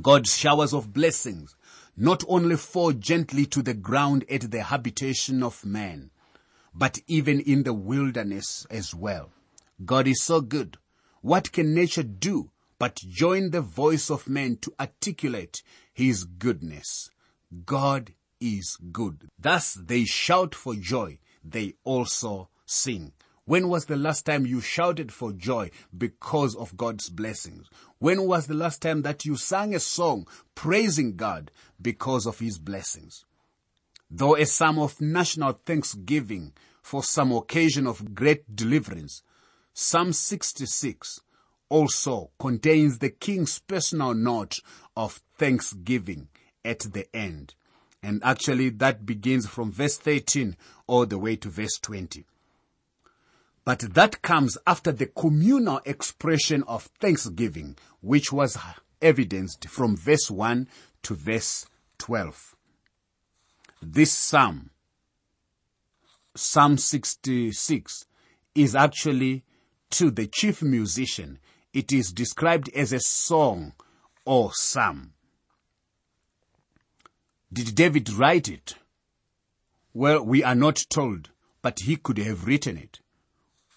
God's 0.01 0.37
showers 0.37 0.73
of 0.73 0.93
blessings 0.93 1.57
not 1.97 2.25
only 2.29 2.57
fall 2.57 2.93
gently 2.93 3.45
to 3.47 3.63
the 3.63 3.75
ground 3.75 4.25
at 4.31 4.51
the 4.51 4.63
habitation 4.63 5.43
of 5.43 5.67
man, 5.67 6.11
but 6.75 6.99
even 7.07 7.41
in 7.41 7.63
the 7.63 7.75
wilderness 7.75 8.67
as 8.71 8.95
well. 8.95 9.31
God 9.85 10.07
is 10.07 10.23
so 10.23 10.41
good. 10.41 10.79
What 11.21 11.53
can 11.53 11.75
nature 11.75 12.03
do 12.03 12.51
but 12.79 12.97
join 12.97 13.51
the 13.51 13.61
voice 13.61 14.11
of 14.11 14.29
man 14.29 14.57
to 14.63 14.75
articulate 14.81 15.63
his 15.93 16.25
goodness? 16.25 17.11
God 17.65 18.13
is 18.41 18.77
good. 18.91 19.29
Thus 19.39 19.75
they 19.75 20.05
shout 20.05 20.55
for 20.55 20.75
joy. 20.75 21.19
They 21.45 21.75
also 21.85 22.49
sing. 22.67 23.13
When 23.45 23.69
was 23.69 23.87
the 23.87 23.97
last 23.97 24.25
time 24.25 24.47
you 24.47 24.61
shouted 24.61 25.13
for 25.13 25.33
joy 25.33 25.71
because 25.97 26.55
of 26.55 26.77
God's 26.77 27.09
blessings? 27.09 27.69
When 27.99 28.27
was 28.27 28.47
the 28.47 28.55
last 28.55 28.81
time 28.81 29.03
that 29.03 29.25
you 29.25 29.37
sang 29.37 29.75
a 29.75 29.81
song 29.81 30.29
praising 30.55 31.17
God 31.17 31.51
because 31.81 32.25
of 32.27 32.39
His 32.39 32.59
blessings? 32.59 33.25
Though 34.15 34.37
a 34.37 34.45
psalm 34.45 34.79
of 34.79 35.01
national 35.01 35.59
thanksgiving 35.65 36.53
for 36.83 37.03
some 37.03 37.33
occasion 37.33 37.87
of 37.87 38.15
great 38.15 38.55
deliverance, 38.55 39.23
Psalm 39.73 40.13
66 40.13 41.21
also 41.71 42.31
contains 42.39 42.99
the 42.99 43.09
king's 43.09 43.59
personal 43.61 44.13
note 44.13 44.59
of 44.95 45.23
thanksgiving 45.39 46.29
at 46.63 46.81
the 46.81 47.07
end. 47.17 47.55
And 48.03 48.23
actually 48.23 48.69
that 48.69 49.07
begins 49.07 49.47
from 49.47 49.73
verse 49.73 49.97
13 49.97 50.59
all 50.87 51.07
the 51.07 51.17
way 51.19 51.37
to 51.37 51.49
verse 51.49 51.79
20. 51.79 52.27
But 53.65 53.95
that 53.95 54.21
comes 54.21 54.59
after 54.67 54.93
the 54.93 55.07
communal 55.07 55.81
expression 55.87 56.65
of 56.65 56.91
thanksgiving, 57.01 57.79
which 58.03 58.31
was 58.31 58.59
evidenced 59.01 59.69
from 59.71 59.97
verse 59.97 60.31
1 60.31 60.69
to 61.05 61.15
verse 61.15 61.65
12. 61.97 62.52
This 63.85 64.13
psalm, 64.13 64.71
Psalm 66.37 66.79
66, 66.79 68.07
is 68.55 68.77
actually 68.77 69.43
to 69.91 70.13
the 70.13 70.29
chief 70.29 70.63
musician. 70.63 71.41
It 71.75 71.93
is 71.93 72.13
described 72.13 72.71
as 72.77 72.93
a 72.93 73.01
song 73.01 73.73
or 74.25 74.53
psalm. 74.55 75.15
Did 77.53 77.75
David 77.75 78.09
write 78.13 78.49
it? 78.49 78.77
Well, 79.93 80.25
we 80.25 80.45
are 80.45 80.55
not 80.55 80.87
told, 80.89 81.31
but 81.61 81.81
he 81.81 81.97
could 81.97 82.19
have 82.19 82.47
written 82.47 82.77
it. 82.77 83.01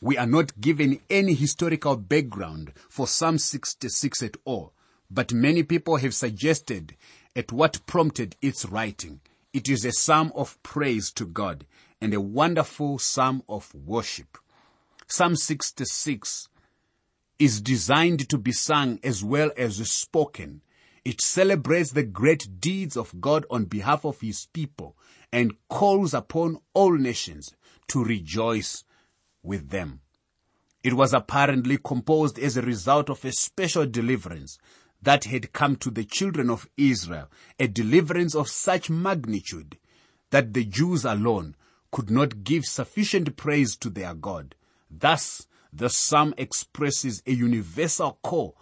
We 0.02 0.20
are 0.20 0.28
not 0.28 0.62
given 0.62 1.00
any 1.10 1.34
historical 1.34 1.96
background 1.96 2.74
for 2.90 3.08
Psalm 3.08 3.40
66 3.40 4.22
at 4.22 4.38
all, 4.46 4.74
but 5.10 5.34
many 5.34 5.64
people 5.64 5.98
have 5.98 6.14
suggested 6.14 6.96
at 7.36 7.52
what 7.52 7.84
prompted 7.88 8.36
its 8.40 8.66
writing. 8.66 9.22
It 9.56 9.70
is 9.70 9.86
a 9.86 9.92
psalm 9.94 10.34
of 10.36 10.62
praise 10.64 11.10
to 11.14 11.26
God 11.26 11.66
and 12.02 12.14
a 12.14 12.20
wonderful 12.20 13.00
psalm 13.00 13.42
of 13.48 13.74
worship. 13.74 14.38
Psalm 15.08 15.38
66 15.38 16.50
is 17.40 17.62
designed 17.62 18.28
to 18.28 18.38
be 18.38 18.52
sung 18.52 19.00
as 19.02 19.24
well 19.24 19.52
as 19.58 19.78
spoken 19.90 20.62
it 21.06 21.22
celebrates 21.22 21.92
the 21.92 22.04
great 22.04 22.60
deeds 22.60 22.98
of 22.98 23.22
God 23.22 23.46
on 23.52 23.66
behalf 23.66 24.04
of 24.06 24.20
his 24.20 24.48
people 24.52 24.98
and 25.32 25.54
calls 25.70 26.16
upon 26.16 26.58
all 26.74 26.98
nations 26.98 27.54
to 27.90 28.04
rejoice 28.04 28.84
with 29.44 29.70
them. 29.70 30.02
It 30.84 30.96
was 30.96 31.14
apparently 31.14 31.78
composed 31.78 32.40
as 32.40 32.58
a 32.58 32.62
result 32.62 33.10
of 33.12 33.24
a 33.24 33.32
special 33.32 33.86
deliverance 33.86 34.58
that 35.06 35.26
had 35.26 35.54
come 35.54 35.76
to 35.78 35.92
the 35.92 36.04
children 36.04 36.50
of 36.50 36.68
Israel, 36.78 37.30
a 37.60 37.68
deliverance 37.68 38.36
of 38.36 38.50
such 38.50 38.90
magnitude 38.90 39.78
that 40.32 40.54
the 40.54 40.66
Jews 40.66 41.06
alone 41.06 41.56
could 41.92 42.10
not 42.10 42.44
give 42.44 42.66
sufficient 42.66 43.38
praise 43.38 43.78
to 43.78 43.90
their 43.90 44.16
God. 44.16 44.56
Thus, 44.90 45.48
the 45.72 45.90
psalm 45.90 46.34
expresses 46.38 47.22
a 47.28 47.32
universal 47.32 48.18
call 48.24 48.58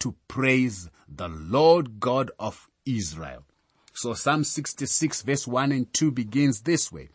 to 0.00 0.16
praise 0.26 0.90
the 1.08 1.28
Lord 1.28 2.00
God 2.00 2.30
of 2.38 2.68
Israel. 2.84 3.44
So 3.92 4.14
Psalm 4.14 4.42
66 4.42 5.22
verse 5.22 5.46
1 5.46 5.70
and 5.70 5.92
2 5.94 6.10
begins 6.10 6.62
this 6.62 6.90
way. 6.90 7.10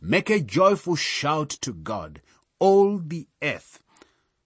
Make 0.00 0.30
a 0.30 0.40
joyful 0.40 0.96
shout 0.96 1.50
to 1.60 1.74
God, 1.74 2.22
all 2.58 2.98
the 2.98 3.28
earth. 3.42 3.82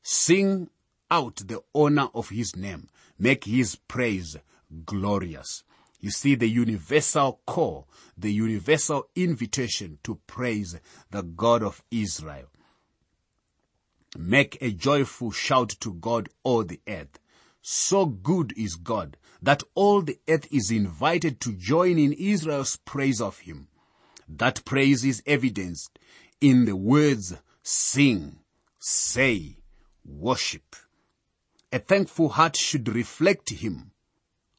Sing 0.03 0.71
out 1.09 1.37
the 1.37 1.63
honor 1.75 2.09
of 2.15 2.31
his 2.31 2.57
name. 2.57 2.89
Make 3.19 3.45
his 3.45 3.77
praise 3.77 4.37
glorious. 4.85 5.65
You 6.01 6.11
see 6.11 6.35
the 6.35 6.49
universal 6.49 7.41
call, 7.47 7.89
the 8.17 8.33
universal 8.33 9.09
invitation 9.17 9.99
to 10.05 10.21
praise 10.27 10.79
the 11.11 11.23
God 11.23 11.63
of 11.63 11.83
Israel. 11.91 12.47
Make 14.17 14.59
a 14.61 14.71
joyful 14.71 15.31
shout 15.31 15.71
to 15.81 15.95
God, 15.95 16.29
all 16.43 16.65
the 16.65 16.81
earth. 16.87 17.19
So 17.63 18.07
good 18.07 18.53
is 18.57 18.77
God 18.77 19.17
that 19.43 19.63
all 19.75 20.03
the 20.03 20.19
earth 20.29 20.47
is 20.51 20.71
invited 20.71 21.41
to 21.41 21.53
join 21.53 21.99
in 21.99 22.13
Israel's 22.13 22.77
praise 22.77 23.21
of 23.21 23.41
Him. 23.41 23.69
That 24.29 24.65
praise 24.65 25.05
is 25.05 25.23
evidenced 25.27 25.99
in 26.41 26.65
the 26.65 26.77
words 26.77 27.35
sing, 27.63 28.39
say, 28.79 29.59
worship. 30.05 30.77
A 31.77 31.79
thankful 31.79 32.31
heart 32.31 32.57
should 32.57 32.89
reflect 32.89 33.51
Him. 33.51 33.91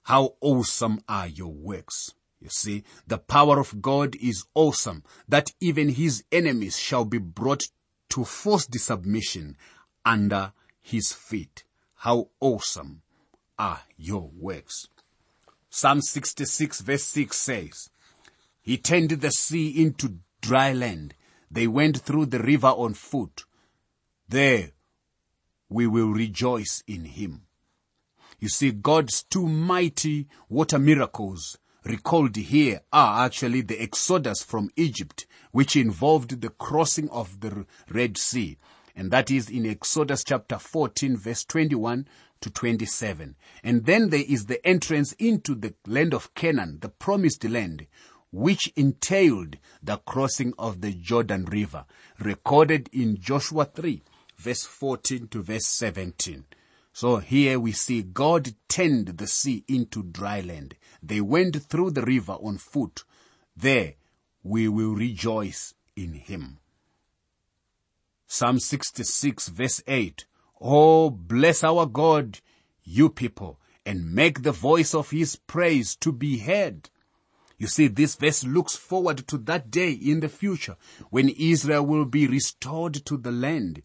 How 0.04 0.36
awesome 0.40 1.02
are 1.10 1.28
your 1.28 1.52
works. 1.52 2.14
You 2.40 2.50
see, 2.50 2.84
the 3.08 3.18
power 3.18 3.60
of 3.60 3.82
God 3.82 4.16
is 4.18 4.46
awesome 4.54 5.04
that 5.28 5.50
even 5.60 5.90
His 5.90 6.24
enemies 6.32 6.78
shall 6.78 7.06
be 7.06 7.18
brought 7.18 7.70
to 8.10 8.24
forced 8.24 8.80
submission 8.80 9.58
under 10.06 10.54
His 10.80 11.12
feet. 11.12 11.64
How 11.96 12.30
awesome 12.40 13.02
are 13.58 13.82
your 13.98 14.30
works. 14.38 14.88
Psalm 15.72 16.02
66 16.02 16.82
verse 16.82 17.04
6 17.06 17.36
says, 17.36 17.90
He 18.62 18.78
turned 18.78 19.10
the 19.10 19.32
sea 19.32 19.70
into 19.70 20.20
dry 20.40 20.72
land. 20.72 21.16
They 21.50 21.66
went 21.66 21.98
through 21.98 22.28
the 22.28 22.44
river 22.44 22.68
on 22.68 22.94
foot. 22.94 23.46
There 24.30 24.70
we 25.70 25.88
will 25.88 26.10
rejoice 26.10 26.84
in 26.88 27.06
Him. 27.06 27.44
You 28.40 28.50
see, 28.50 28.72
God's 28.72 29.24
two 29.24 29.48
mighty 29.48 30.28
water 30.50 30.78
miracles 30.78 31.58
recalled 31.84 32.36
here 32.36 32.82
are 32.92 33.26
actually 33.26 33.62
the 33.62 33.82
exodus 33.82 34.44
from 34.44 34.70
Egypt, 34.76 35.26
which 35.52 35.76
involved 35.76 36.42
the 36.42 36.50
crossing 36.50 37.10
of 37.10 37.40
the 37.40 37.66
Red 37.90 38.18
Sea. 38.18 38.58
And 38.96 39.12
that 39.12 39.32
is 39.32 39.50
in 39.50 39.66
Exodus 39.66 40.24
chapter 40.24 40.60
14 40.60 41.18
verse 41.18 41.46
21 41.46 42.08
to 42.42 42.50
27. 42.50 43.36
And 43.64 43.86
then 43.86 44.10
there 44.10 44.24
is 44.28 44.46
the 44.46 44.66
entrance 44.68 45.14
into 45.14 45.56
the 45.56 45.74
land 45.86 46.14
of 46.14 46.34
Canaan, 46.34 46.80
the 46.82 46.90
promised 46.90 47.44
land, 47.44 47.88
which 48.32 48.72
entailed 48.76 49.58
the 49.82 49.98
crossing 49.98 50.54
of 50.60 50.82
the 50.82 50.94
Jordan 50.94 51.46
River, 51.46 51.86
recorded 52.20 52.90
in 52.92 53.20
Joshua 53.20 53.66
3, 53.66 54.04
verse 54.38 54.64
14 54.66 55.28
to 55.30 55.42
verse 55.42 55.66
17. 55.68 56.46
So 56.94 57.18
here 57.18 57.60
we 57.60 57.72
see 57.74 58.02
God 58.02 58.56
turned 58.68 59.18
the 59.18 59.28
sea 59.28 59.64
into 59.68 60.04
dry 60.04 60.42
land. 60.42 60.76
They 61.02 61.22
went 61.22 61.62
through 61.64 61.92
the 61.92 62.02
river 62.02 62.34
on 62.34 62.58
foot. 62.58 63.04
There 63.56 63.96
we 64.44 64.68
will 64.68 64.96
rejoice 64.96 65.74
in 65.96 66.14
him. 66.14 66.60
Psalm 68.26 68.60
66 68.60 69.50
verse 69.50 69.82
8. 69.88 70.26
Oh, 70.60 71.10
bless 71.10 71.64
our 71.64 71.86
God, 71.86 72.40
you 72.84 73.10
people, 73.10 73.60
and 73.86 74.14
make 74.14 74.42
the 74.44 74.52
voice 74.52 74.94
of 74.94 75.12
his 75.12 75.36
praise 75.36 75.96
to 75.98 76.12
be 76.12 76.40
heard. 76.40 76.90
You 77.60 77.68
see, 77.68 77.88
this 77.88 78.16
verse 78.16 78.44
looks 78.44 78.76
forward 78.76 79.28
to 79.28 79.38
that 79.40 79.72
day 79.72 79.92
in 79.92 80.20
the 80.20 80.30
future 80.30 80.76
when 81.10 81.30
Israel 81.30 81.86
will 81.86 82.06
be 82.06 82.28
restored 82.28 82.94
to 83.06 83.18
the 83.18 83.32
land. 83.32 83.82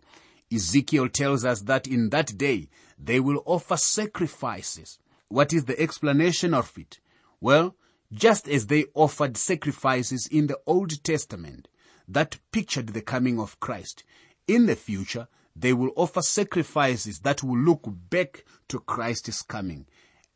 Ezekiel 0.52 1.08
tells 1.08 1.44
us 1.44 1.62
that 1.62 1.86
in 1.86 2.10
that 2.10 2.36
day 2.36 2.68
they 2.98 3.20
will 3.20 3.42
offer 3.46 3.76
sacrifices. 3.76 4.98
What 5.28 5.52
is 5.52 5.64
the 5.64 5.80
explanation 5.80 6.52
of 6.52 6.76
it? 6.76 7.00
Well, 7.40 7.74
just 8.12 8.48
as 8.48 8.66
they 8.66 8.84
offered 8.94 9.36
sacrifices 9.36 10.26
in 10.26 10.46
the 10.46 10.58
Old 10.66 11.02
Testament 11.02 11.68
that 12.06 12.38
pictured 12.50 12.88
the 12.88 13.00
coming 13.00 13.40
of 13.40 13.58
Christ, 13.60 14.04
in 14.46 14.66
the 14.66 14.76
future 14.76 15.28
they 15.56 15.72
will 15.72 15.92
offer 15.96 16.22
sacrifices 16.22 17.20
that 17.20 17.42
will 17.42 17.58
look 17.58 17.82
back 18.10 18.44
to 18.68 18.80
Christ's 18.80 19.42
coming. 19.42 19.86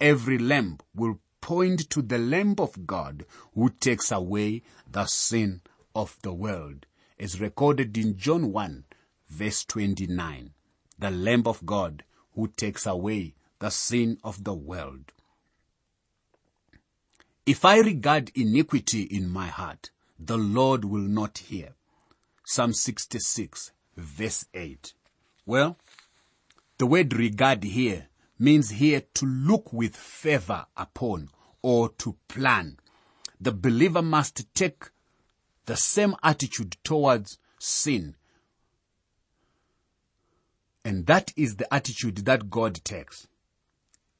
Every 0.00 0.38
lamb 0.38 0.78
will 0.94 1.20
point 1.40 1.88
to 1.90 2.02
the 2.02 2.18
Lamb 2.18 2.56
of 2.58 2.86
God 2.86 3.24
who 3.54 3.70
takes 3.70 4.10
away 4.10 4.62
the 4.90 5.06
sin 5.06 5.60
of 5.94 6.18
the 6.22 6.32
world, 6.32 6.86
as 7.18 7.40
recorded 7.40 7.96
in 7.96 8.16
John 8.16 8.52
1 8.52 8.84
verse 9.28 9.64
29. 9.64 10.50
The 10.98 11.10
Lamb 11.10 11.42
of 11.46 11.64
God 11.66 12.04
who 12.34 12.48
takes 12.48 12.86
away 12.86 13.34
the 13.58 13.70
sin 13.70 14.18
of 14.22 14.44
the 14.44 14.54
world. 14.54 15.12
If 17.44 17.64
I 17.64 17.78
regard 17.78 18.32
iniquity 18.34 19.02
in 19.02 19.28
my 19.28 19.46
heart, 19.46 19.90
the 20.18 20.36
Lord 20.36 20.84
will 20.84 21.00
not 21.00 21.38
hear. 21.38 21.74
Psalm 22.44 22.72
66 22.72 23.72
verse 23.96 24.46
8. 24.52 24.92
Well, 25.46 25.78
the 26.78 26.86
word 26.86 27.14
regard 27.14 27.64
here 27.64 28.08
means 28.38 28.70
here 28.70 29.02
to 29.14 29.26
look 29.26 29.72
with 29.72 29.96
favor 29.96 30.66
upon 30.76 31.30
or 31.62 31.88
to 31.90 32.16
plan. 32.28 32.78
The 33.40 33.52
believer 33.52 34.02
must 34.02 34.52
take 34.54 34.90
the 35.66 35.76
same 35.76 36.14
attitude 36.22 36.76
towards 36.84 37.38
sin. 37.58 38.16
And 40.86 41.04
that 41.06 41.32
is 41.34 41.56
the 41.56 41.74
attitude 41.74 42.18
that 42.26 42.48
God 42.48 42.76
takes. 42.84 43.26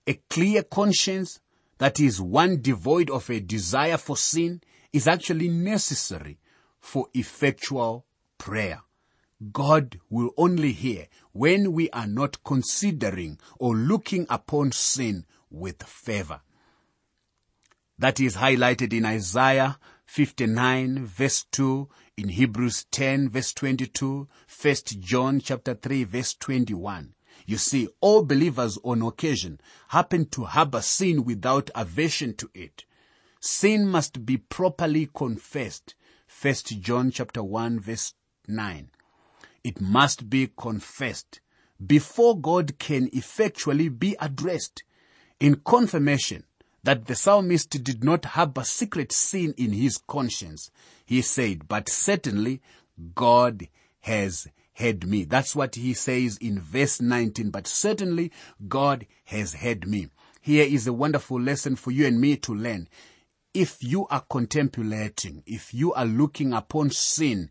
A 0.09 0.15
clear 0.29 0.65
conscience 0.65 1.39
that 1.79 2.01
is 2.01 2.21
one 2.21 2.61
devoid 2.61 3.09
of 3.09 3.31
a 3.31 3.39
desire 3.39 3.97
for 3.97 4.17
sin 4.17 4.63
is 4.93 5.07
actually 5.07 5.47
necessary 5.47 6.41
for 6.81 7.07
effectual 7.15 8.05
prayer. 8.37 8.83
God 9.53 10.01
will 10.11 10.33
only 10.37 10.73
hear 10.73 11.07
when 11.31 11.71
we 11.71 11.89
are 11.91 12.09
not 12.09 12.43
considering 12.43 13.39
or 13.61 13.77
looking 13.77 14.27
upon 14.29 14.73
sin 14.73 15.25
with 15.49 15.85
favor. 15.85 16.41
That 17.97 18.19
is 18.19 18.35
highlighted 18.35 18.93
in 18.93 19.05
Isaiah 19.05 19.79
59 20.07 21.05
verse 21.05 21.45
2, 21.53 21.89
in 22.17 22.29
Hebrews 22.31 22.87
10 22.91 23.29
verse 23.29 23.53
22, 23.53 24.29
1 24.63 24.75
John 25.01 25.41
chapter 25.41 25.75
3 25.75 26.05
verse 26.05 26.35
21. 26.35 27.15
You 27.45 27.59
see, 27.59 27.89
all 28.01 28.25
believers 28.25 28.79
on 28.83 29.03
occasion 29.03 29.61
happen 29.89 30.27
to 30.31 30.45
harbor 30.45 30.81
sin 30.81 31.25
without 31.25 31.71
aversion 31.75 32.35
to 32.37 32.51
it. 32.55 32.85
Sin 33.41 33.87
must 33.87 34.25
be 34.25 34.39
properly 34.39 35.09
confessed. 35.15 35.95
1 36.41 36.55
John 36.81 37.11
chapter 37.11 37.43
1 37.43 37.81
verse 37.81 38.15
9. 38.49 38.91
It 39.63 39.81
must 39.81 40.31
be 40.31 40.49
confessed 40.57 41.41
before 41.85 42.41
God 42.41 42.79
can 42.79 43.11
effectually 43.13 43.89
be 43.89 44.17
addressed. 44.21 44.83
In 45.39 45.57
confirmation 45.57 46.45
that 46.87 47.07
the 47.07 47.17
psalmist 47.17 47.71
did 47.83 48.05
not 48.05 48.25
harbor 48.25 48.63
secret 48.63 49.11
sin 49.11 49.53
in 49.59 49.73
his 49.73 49.99
conscience, 49.99 50.71
he 51.05 51.21
said, 51.21 51.67
but 51.67 51.89
certainly 51.89 52.63
God 53.17 53.69
has 54.01 54.47
heard 54.73 55.05
me. 55.05 55.25
That's 55.25 55.57
what 55.57 55.75
he 55.75 55.95
says 55.95 56.39
in 56.39 56.61
verse 56.61 57.01
19, 57.01 57.51
but 57.51 57.67
certainly 57.67 58.31
God 58.69 59.05
has 59.25 59.55
heard 59.55 59.89
me. 59.89 60.11
Here 60.41 60.65
is 60.65 60.87
a 60.87 60.93
wonderful 60.93 61.41
lesson 61.41 61.75
for 61.75 61.91
you 61.91 62.07
and 62.07 62.21
me 62.21 62.37
to 62.37 62.55
learn. 62.55 62.87
If 63.53 63.83
you 63.83 64.07
are 64.07 64.25
contemplating, 64.31 65.43
if 65.45 65.75
you 65.75 65.93
are 65.93 66.07
looking 66.07 66.53
upon 66.53 66.91
sin, 66.91 67.51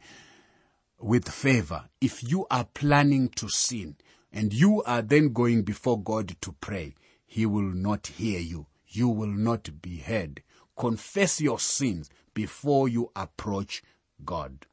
with 0.98 1.28
favor 1.28 1.84
if 2.00 2.24
you 2.24 2.48
are 2.50 2.63
planning 2.74 3.28
to 3.28 3.50
sin 3.50 3.98
and 4.32 4.54
you 4.54 4.82
are 4.84 5.02
then 5.02 5.34
going 5.34 5.62
before 5.62 6.02
God 6.02 6.36
to 6.41 6.54
pray. 6.62 6.95
He 7.26 7.45
will 7.45 7.62
not 7.63 8.08
hear 8.08 8.39
you. 8.39 8.67
You 8.95 9.10
will 9.10 9.27
not 9.27 9.81
be 9.81 9.97
heard. 9.97 10.41
Confess 10.77 11.41
your 11.41 11.60
sins 11.60 12.10
before 12.34 12.88
you 12.88 13.12
approach 13.15 13.84
God. 14.23 14.65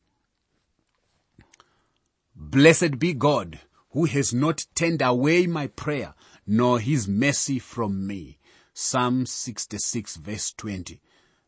Blessed 2.35 2.99
be 2.99 3.13
God 3.13 3.61
who 3.91 4.05
has 4.07 4.33
not 4.33 4.65
turned 4.75 5.03
away 5.03 5.47
my 5.47 5.67
prayer 5.67 6.15
nor 6.47 6.81
his 6.81 7.07
mercy 7.07 7.59
from 7.59 8.07
me. 8.07 8.39
Psalm 8.73 9.27
66 9.27 10.17
verse 10.17 10.53
20. 10.53 11.01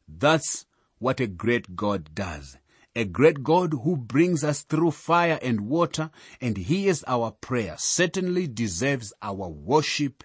That's 0.07 0.67
what 0.99 1.21
a 1.21 1.27
great 1.27 1.75
God 1.75 2.15
does 2.15 2.59
a 2.97 3.05
great 3.05 3.43
God 3.43 3.73
who 3.83 3.97
brings 3.97 4.45
us 4.45 4.63
through 4.63 4.93
fire 4.93 5.39
and 5.43 5.63
water 5.63 6.11
and 6.41 6.57
hears 6.57 7.03
our 7.07 7.33
prayer 7.33 7.75
certainly 7.77 8.47
deserves 8.47 9.13
our 9.21 9.49
worship 9.49 10.23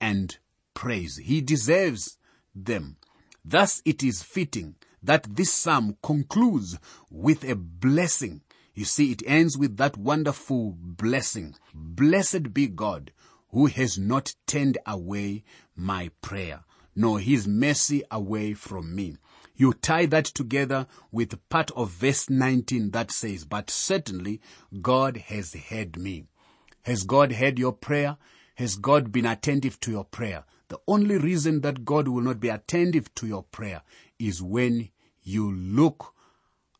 and 0.00 0.38
praise. 0.76 1.16
He 1.16 1.40
deserves 1.40 2.18
them. 2.54 2.98
Thus 3.44 3.82
it 3.84 4.04
is 4.04 4.22
fitting 4.22 4.76
that 5.02 5.26
this 5.36 5.52
psalm 5.52 5.96
concludes 6.02 6.78
with 7.10 7.42
a 7.42 7.56
blessing. 7.56 8.42
You 8.74 8.84
see, 8.84 9.10
it 9.10 9.22
ends 9.26 9.56
with 9.56 9.78
that 9.78 9.96
wonderful 9.96 10.76
blessing. 10.78 11.56
Blessed 11.74 12.52
be 12.52 12.68
God 12.68 13.10
who 13.50 13.66
has 13.66 13.98
not 13.98 14.34
turned 14.46 14.76
away 14.86 15.44
my 15.74 16.10
prayer, 16.20 16.64
nor 16.94 17.20
his 17.20 17.48
mercy 17.48 18.02
away 18.10 18.52
from 18.52 18.94
me. 18.94 19.16
You 19.54 19.72
tie 19.72 20.04
that 20.06 20.26
together 20.26 20.86
with 21.10 21.48
part 21.48 21.70
of 21.70 21.90
verse 21.90 22.28
19 22.28 22.90
that 22.90 23.10
says, 23.10 23.44
but 23.44 23.70
certainly 23.70 24.42
God 24.82 25.16
has 25.16 25.54
heard 25.54 25.96
me. 25.96 26.26
Has 26.82 27.04
God 27.04 27.32
heard 27.32 27.58
your 27.58 27.72
prayer? 27.72 28.18
Has 28.56 28.76
God 28.76 29.10
been 29.10 29.24
attentive 29.24 29.80
to 29.80 29.90
your 29.90 30.04
prayer? 30.04 30.44
The 30.68 30.80
only 30.88 31.16
reason 31.16 31.60
that 31.60 31.84
God 31.84 32.08
will 32.08 32.22
not 32.22 32.40
be 32.40 32.48
attentive 32.48 33.14
to 33.16 33.26
your 33.26 33.44
prayer 33.44 33.82
is 34.18 34.42
when 34.42 34.90
you 35.22 35.52
look 35.52 36.14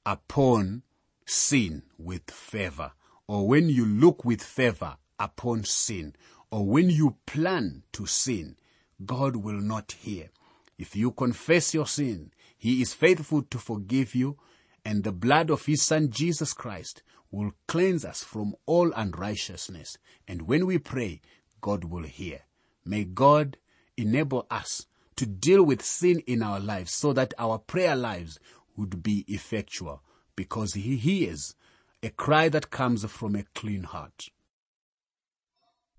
upon 0.04 0.82
sin 1.24 1.82
with 1.98 2.30
favor, 2.30 2.92
or 3.26 3.46
when 3.46 3.68
you 3.68 3.84
look 3.84 4.24
with 4.24 4.42
favor 4.42 4.96
upon 5.18 5.64
sin, 5.64 6.14
or 6.50 6.66
when 6.66 6.90
you 6.90 7.16
plan 7.26 7.82
to 7.92 8.06
sin, 8.06 8.56
God 9.04 9.36
will 9.36 9.60
not 9.60 9.92
hear. 9.92 10.30
If 10.78 10.94
you 10.94 11.10
confess 11.10 11.74
your 11.74 11.86
sin, 11.86 12.32
He 12.58 12.82
is 12.82 12.94
faithful 12.94 13.42
to 13.42 13.58
forgive 13.58 14.14
you, 14.14 14.36
and 14.84 15.02
the 15.02 15.12
blood 15.12 15.50
of 15.50 15.66
His 15.66 15.82
Son 15.82 16.10
Jesus 16.10 16.52
Christ 16.52 17.02
will 17.30 17.52
cleanse 17.66 18.04
us 18.04 18.22
from 18.22 18.54
all 18.66 18.92
unrighteousness. 18.92 19.98
And 20.28 20.42
when 20.42 20.66
we 20.66 20.78
pray, 20.78 21.20
God 21.60 21.84
will 21.84 22.04
hear. 22.04 22.42
May 22.84 23.04
God 23.04 23.58
enable 23.96 24.46
us 24.50 24.86
to 25.16 25.26
deal 25.26 25.62
with 25.62 25.82
sin 25.82 26.22
in 26.26 26.42
our 26.42 26.60
lives 26.60 26.92
so 26.92 27.12
that 27.12 27.34
our 27.38 27.58
prayer 27.58 27.96
lives 27.96 28.38
would 28.76 29.02
be 29.02 29.24
effectual 29.28 30.02
because 30.36 30.74
He 30.74 30.96
hears 30.96 31.54
a 32.02 32.10
cry 32.10 32.48
that 32.50 32.70
comes 32.70 33.04
from 33.06 33.34
a 33.34 33.44
clean 33.54 33.84
heart. 33.84 34.28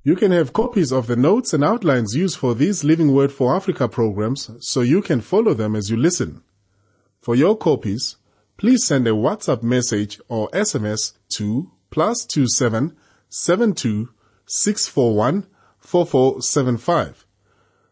You 0.03 0.15
can 0.15 0.31
have 0.31 0.53
copies 0.53 0.93
of 0.93 1.07
the 1.07 1.17
notes 1.17 1.53
and 1.53 1.63
outlines 1.63 2.15
used 2.15 2.37
for 2.37 2.55
these 2.55 2.85
Living 2.85 3.11
Word 3.13 3.31
for 3.31 3.53
Africa 3.53 3.89
programs 3.89 4.49
so 4.61 4.79
you 4.79 5.01
can 5.01 5.19
follow 5.19 5.53
them 5.53 5.75
as 5.75 5.89
you 5.89 5.97
listen. 5.97 6.43
For 7.19 7.35
your 7.35 7.57
copies, 7.57 8.15
please 8.55 8.85
send 8.85 9.05
a 9.05 9.11
WhatsApp 9.11 9.63
message 9.63 10.21
or 10.29 10.49
SMS 10.51 11.13
to 11.35 11.71
plus 11.89 12.25
two 12.25 12.47
seven 12.47 12.95
seven 13.27 13.73
two 13.73 14.09
six 14.45 14.87
four 14.87 15.13
one 15.13 15.47
four 15.77 16.05
four 16.05 16.41
seven 16.41 16.77
five. 16.77 17.26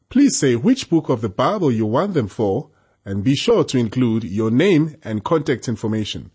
Please 0.09 0.37
say 0.37 0.55
which 0.55 0.89
book 0.89 1.09
of 1.09 1.21
the 1.21 1.29
Bible 1.29 1.71
you 1.71 1.85
want 1.85 2.13
them 2.13 2.27
for 2.27 2.69
and 3.03 3.23
be 3.23 3.35
sure 3.35 3.63
to 3.65 3.77
include 3.77 4.23
your 4.23 4.51
name 4.51 4.95
and 5.03 5.23
contact 5.23 5.67
information. 5.67 6.31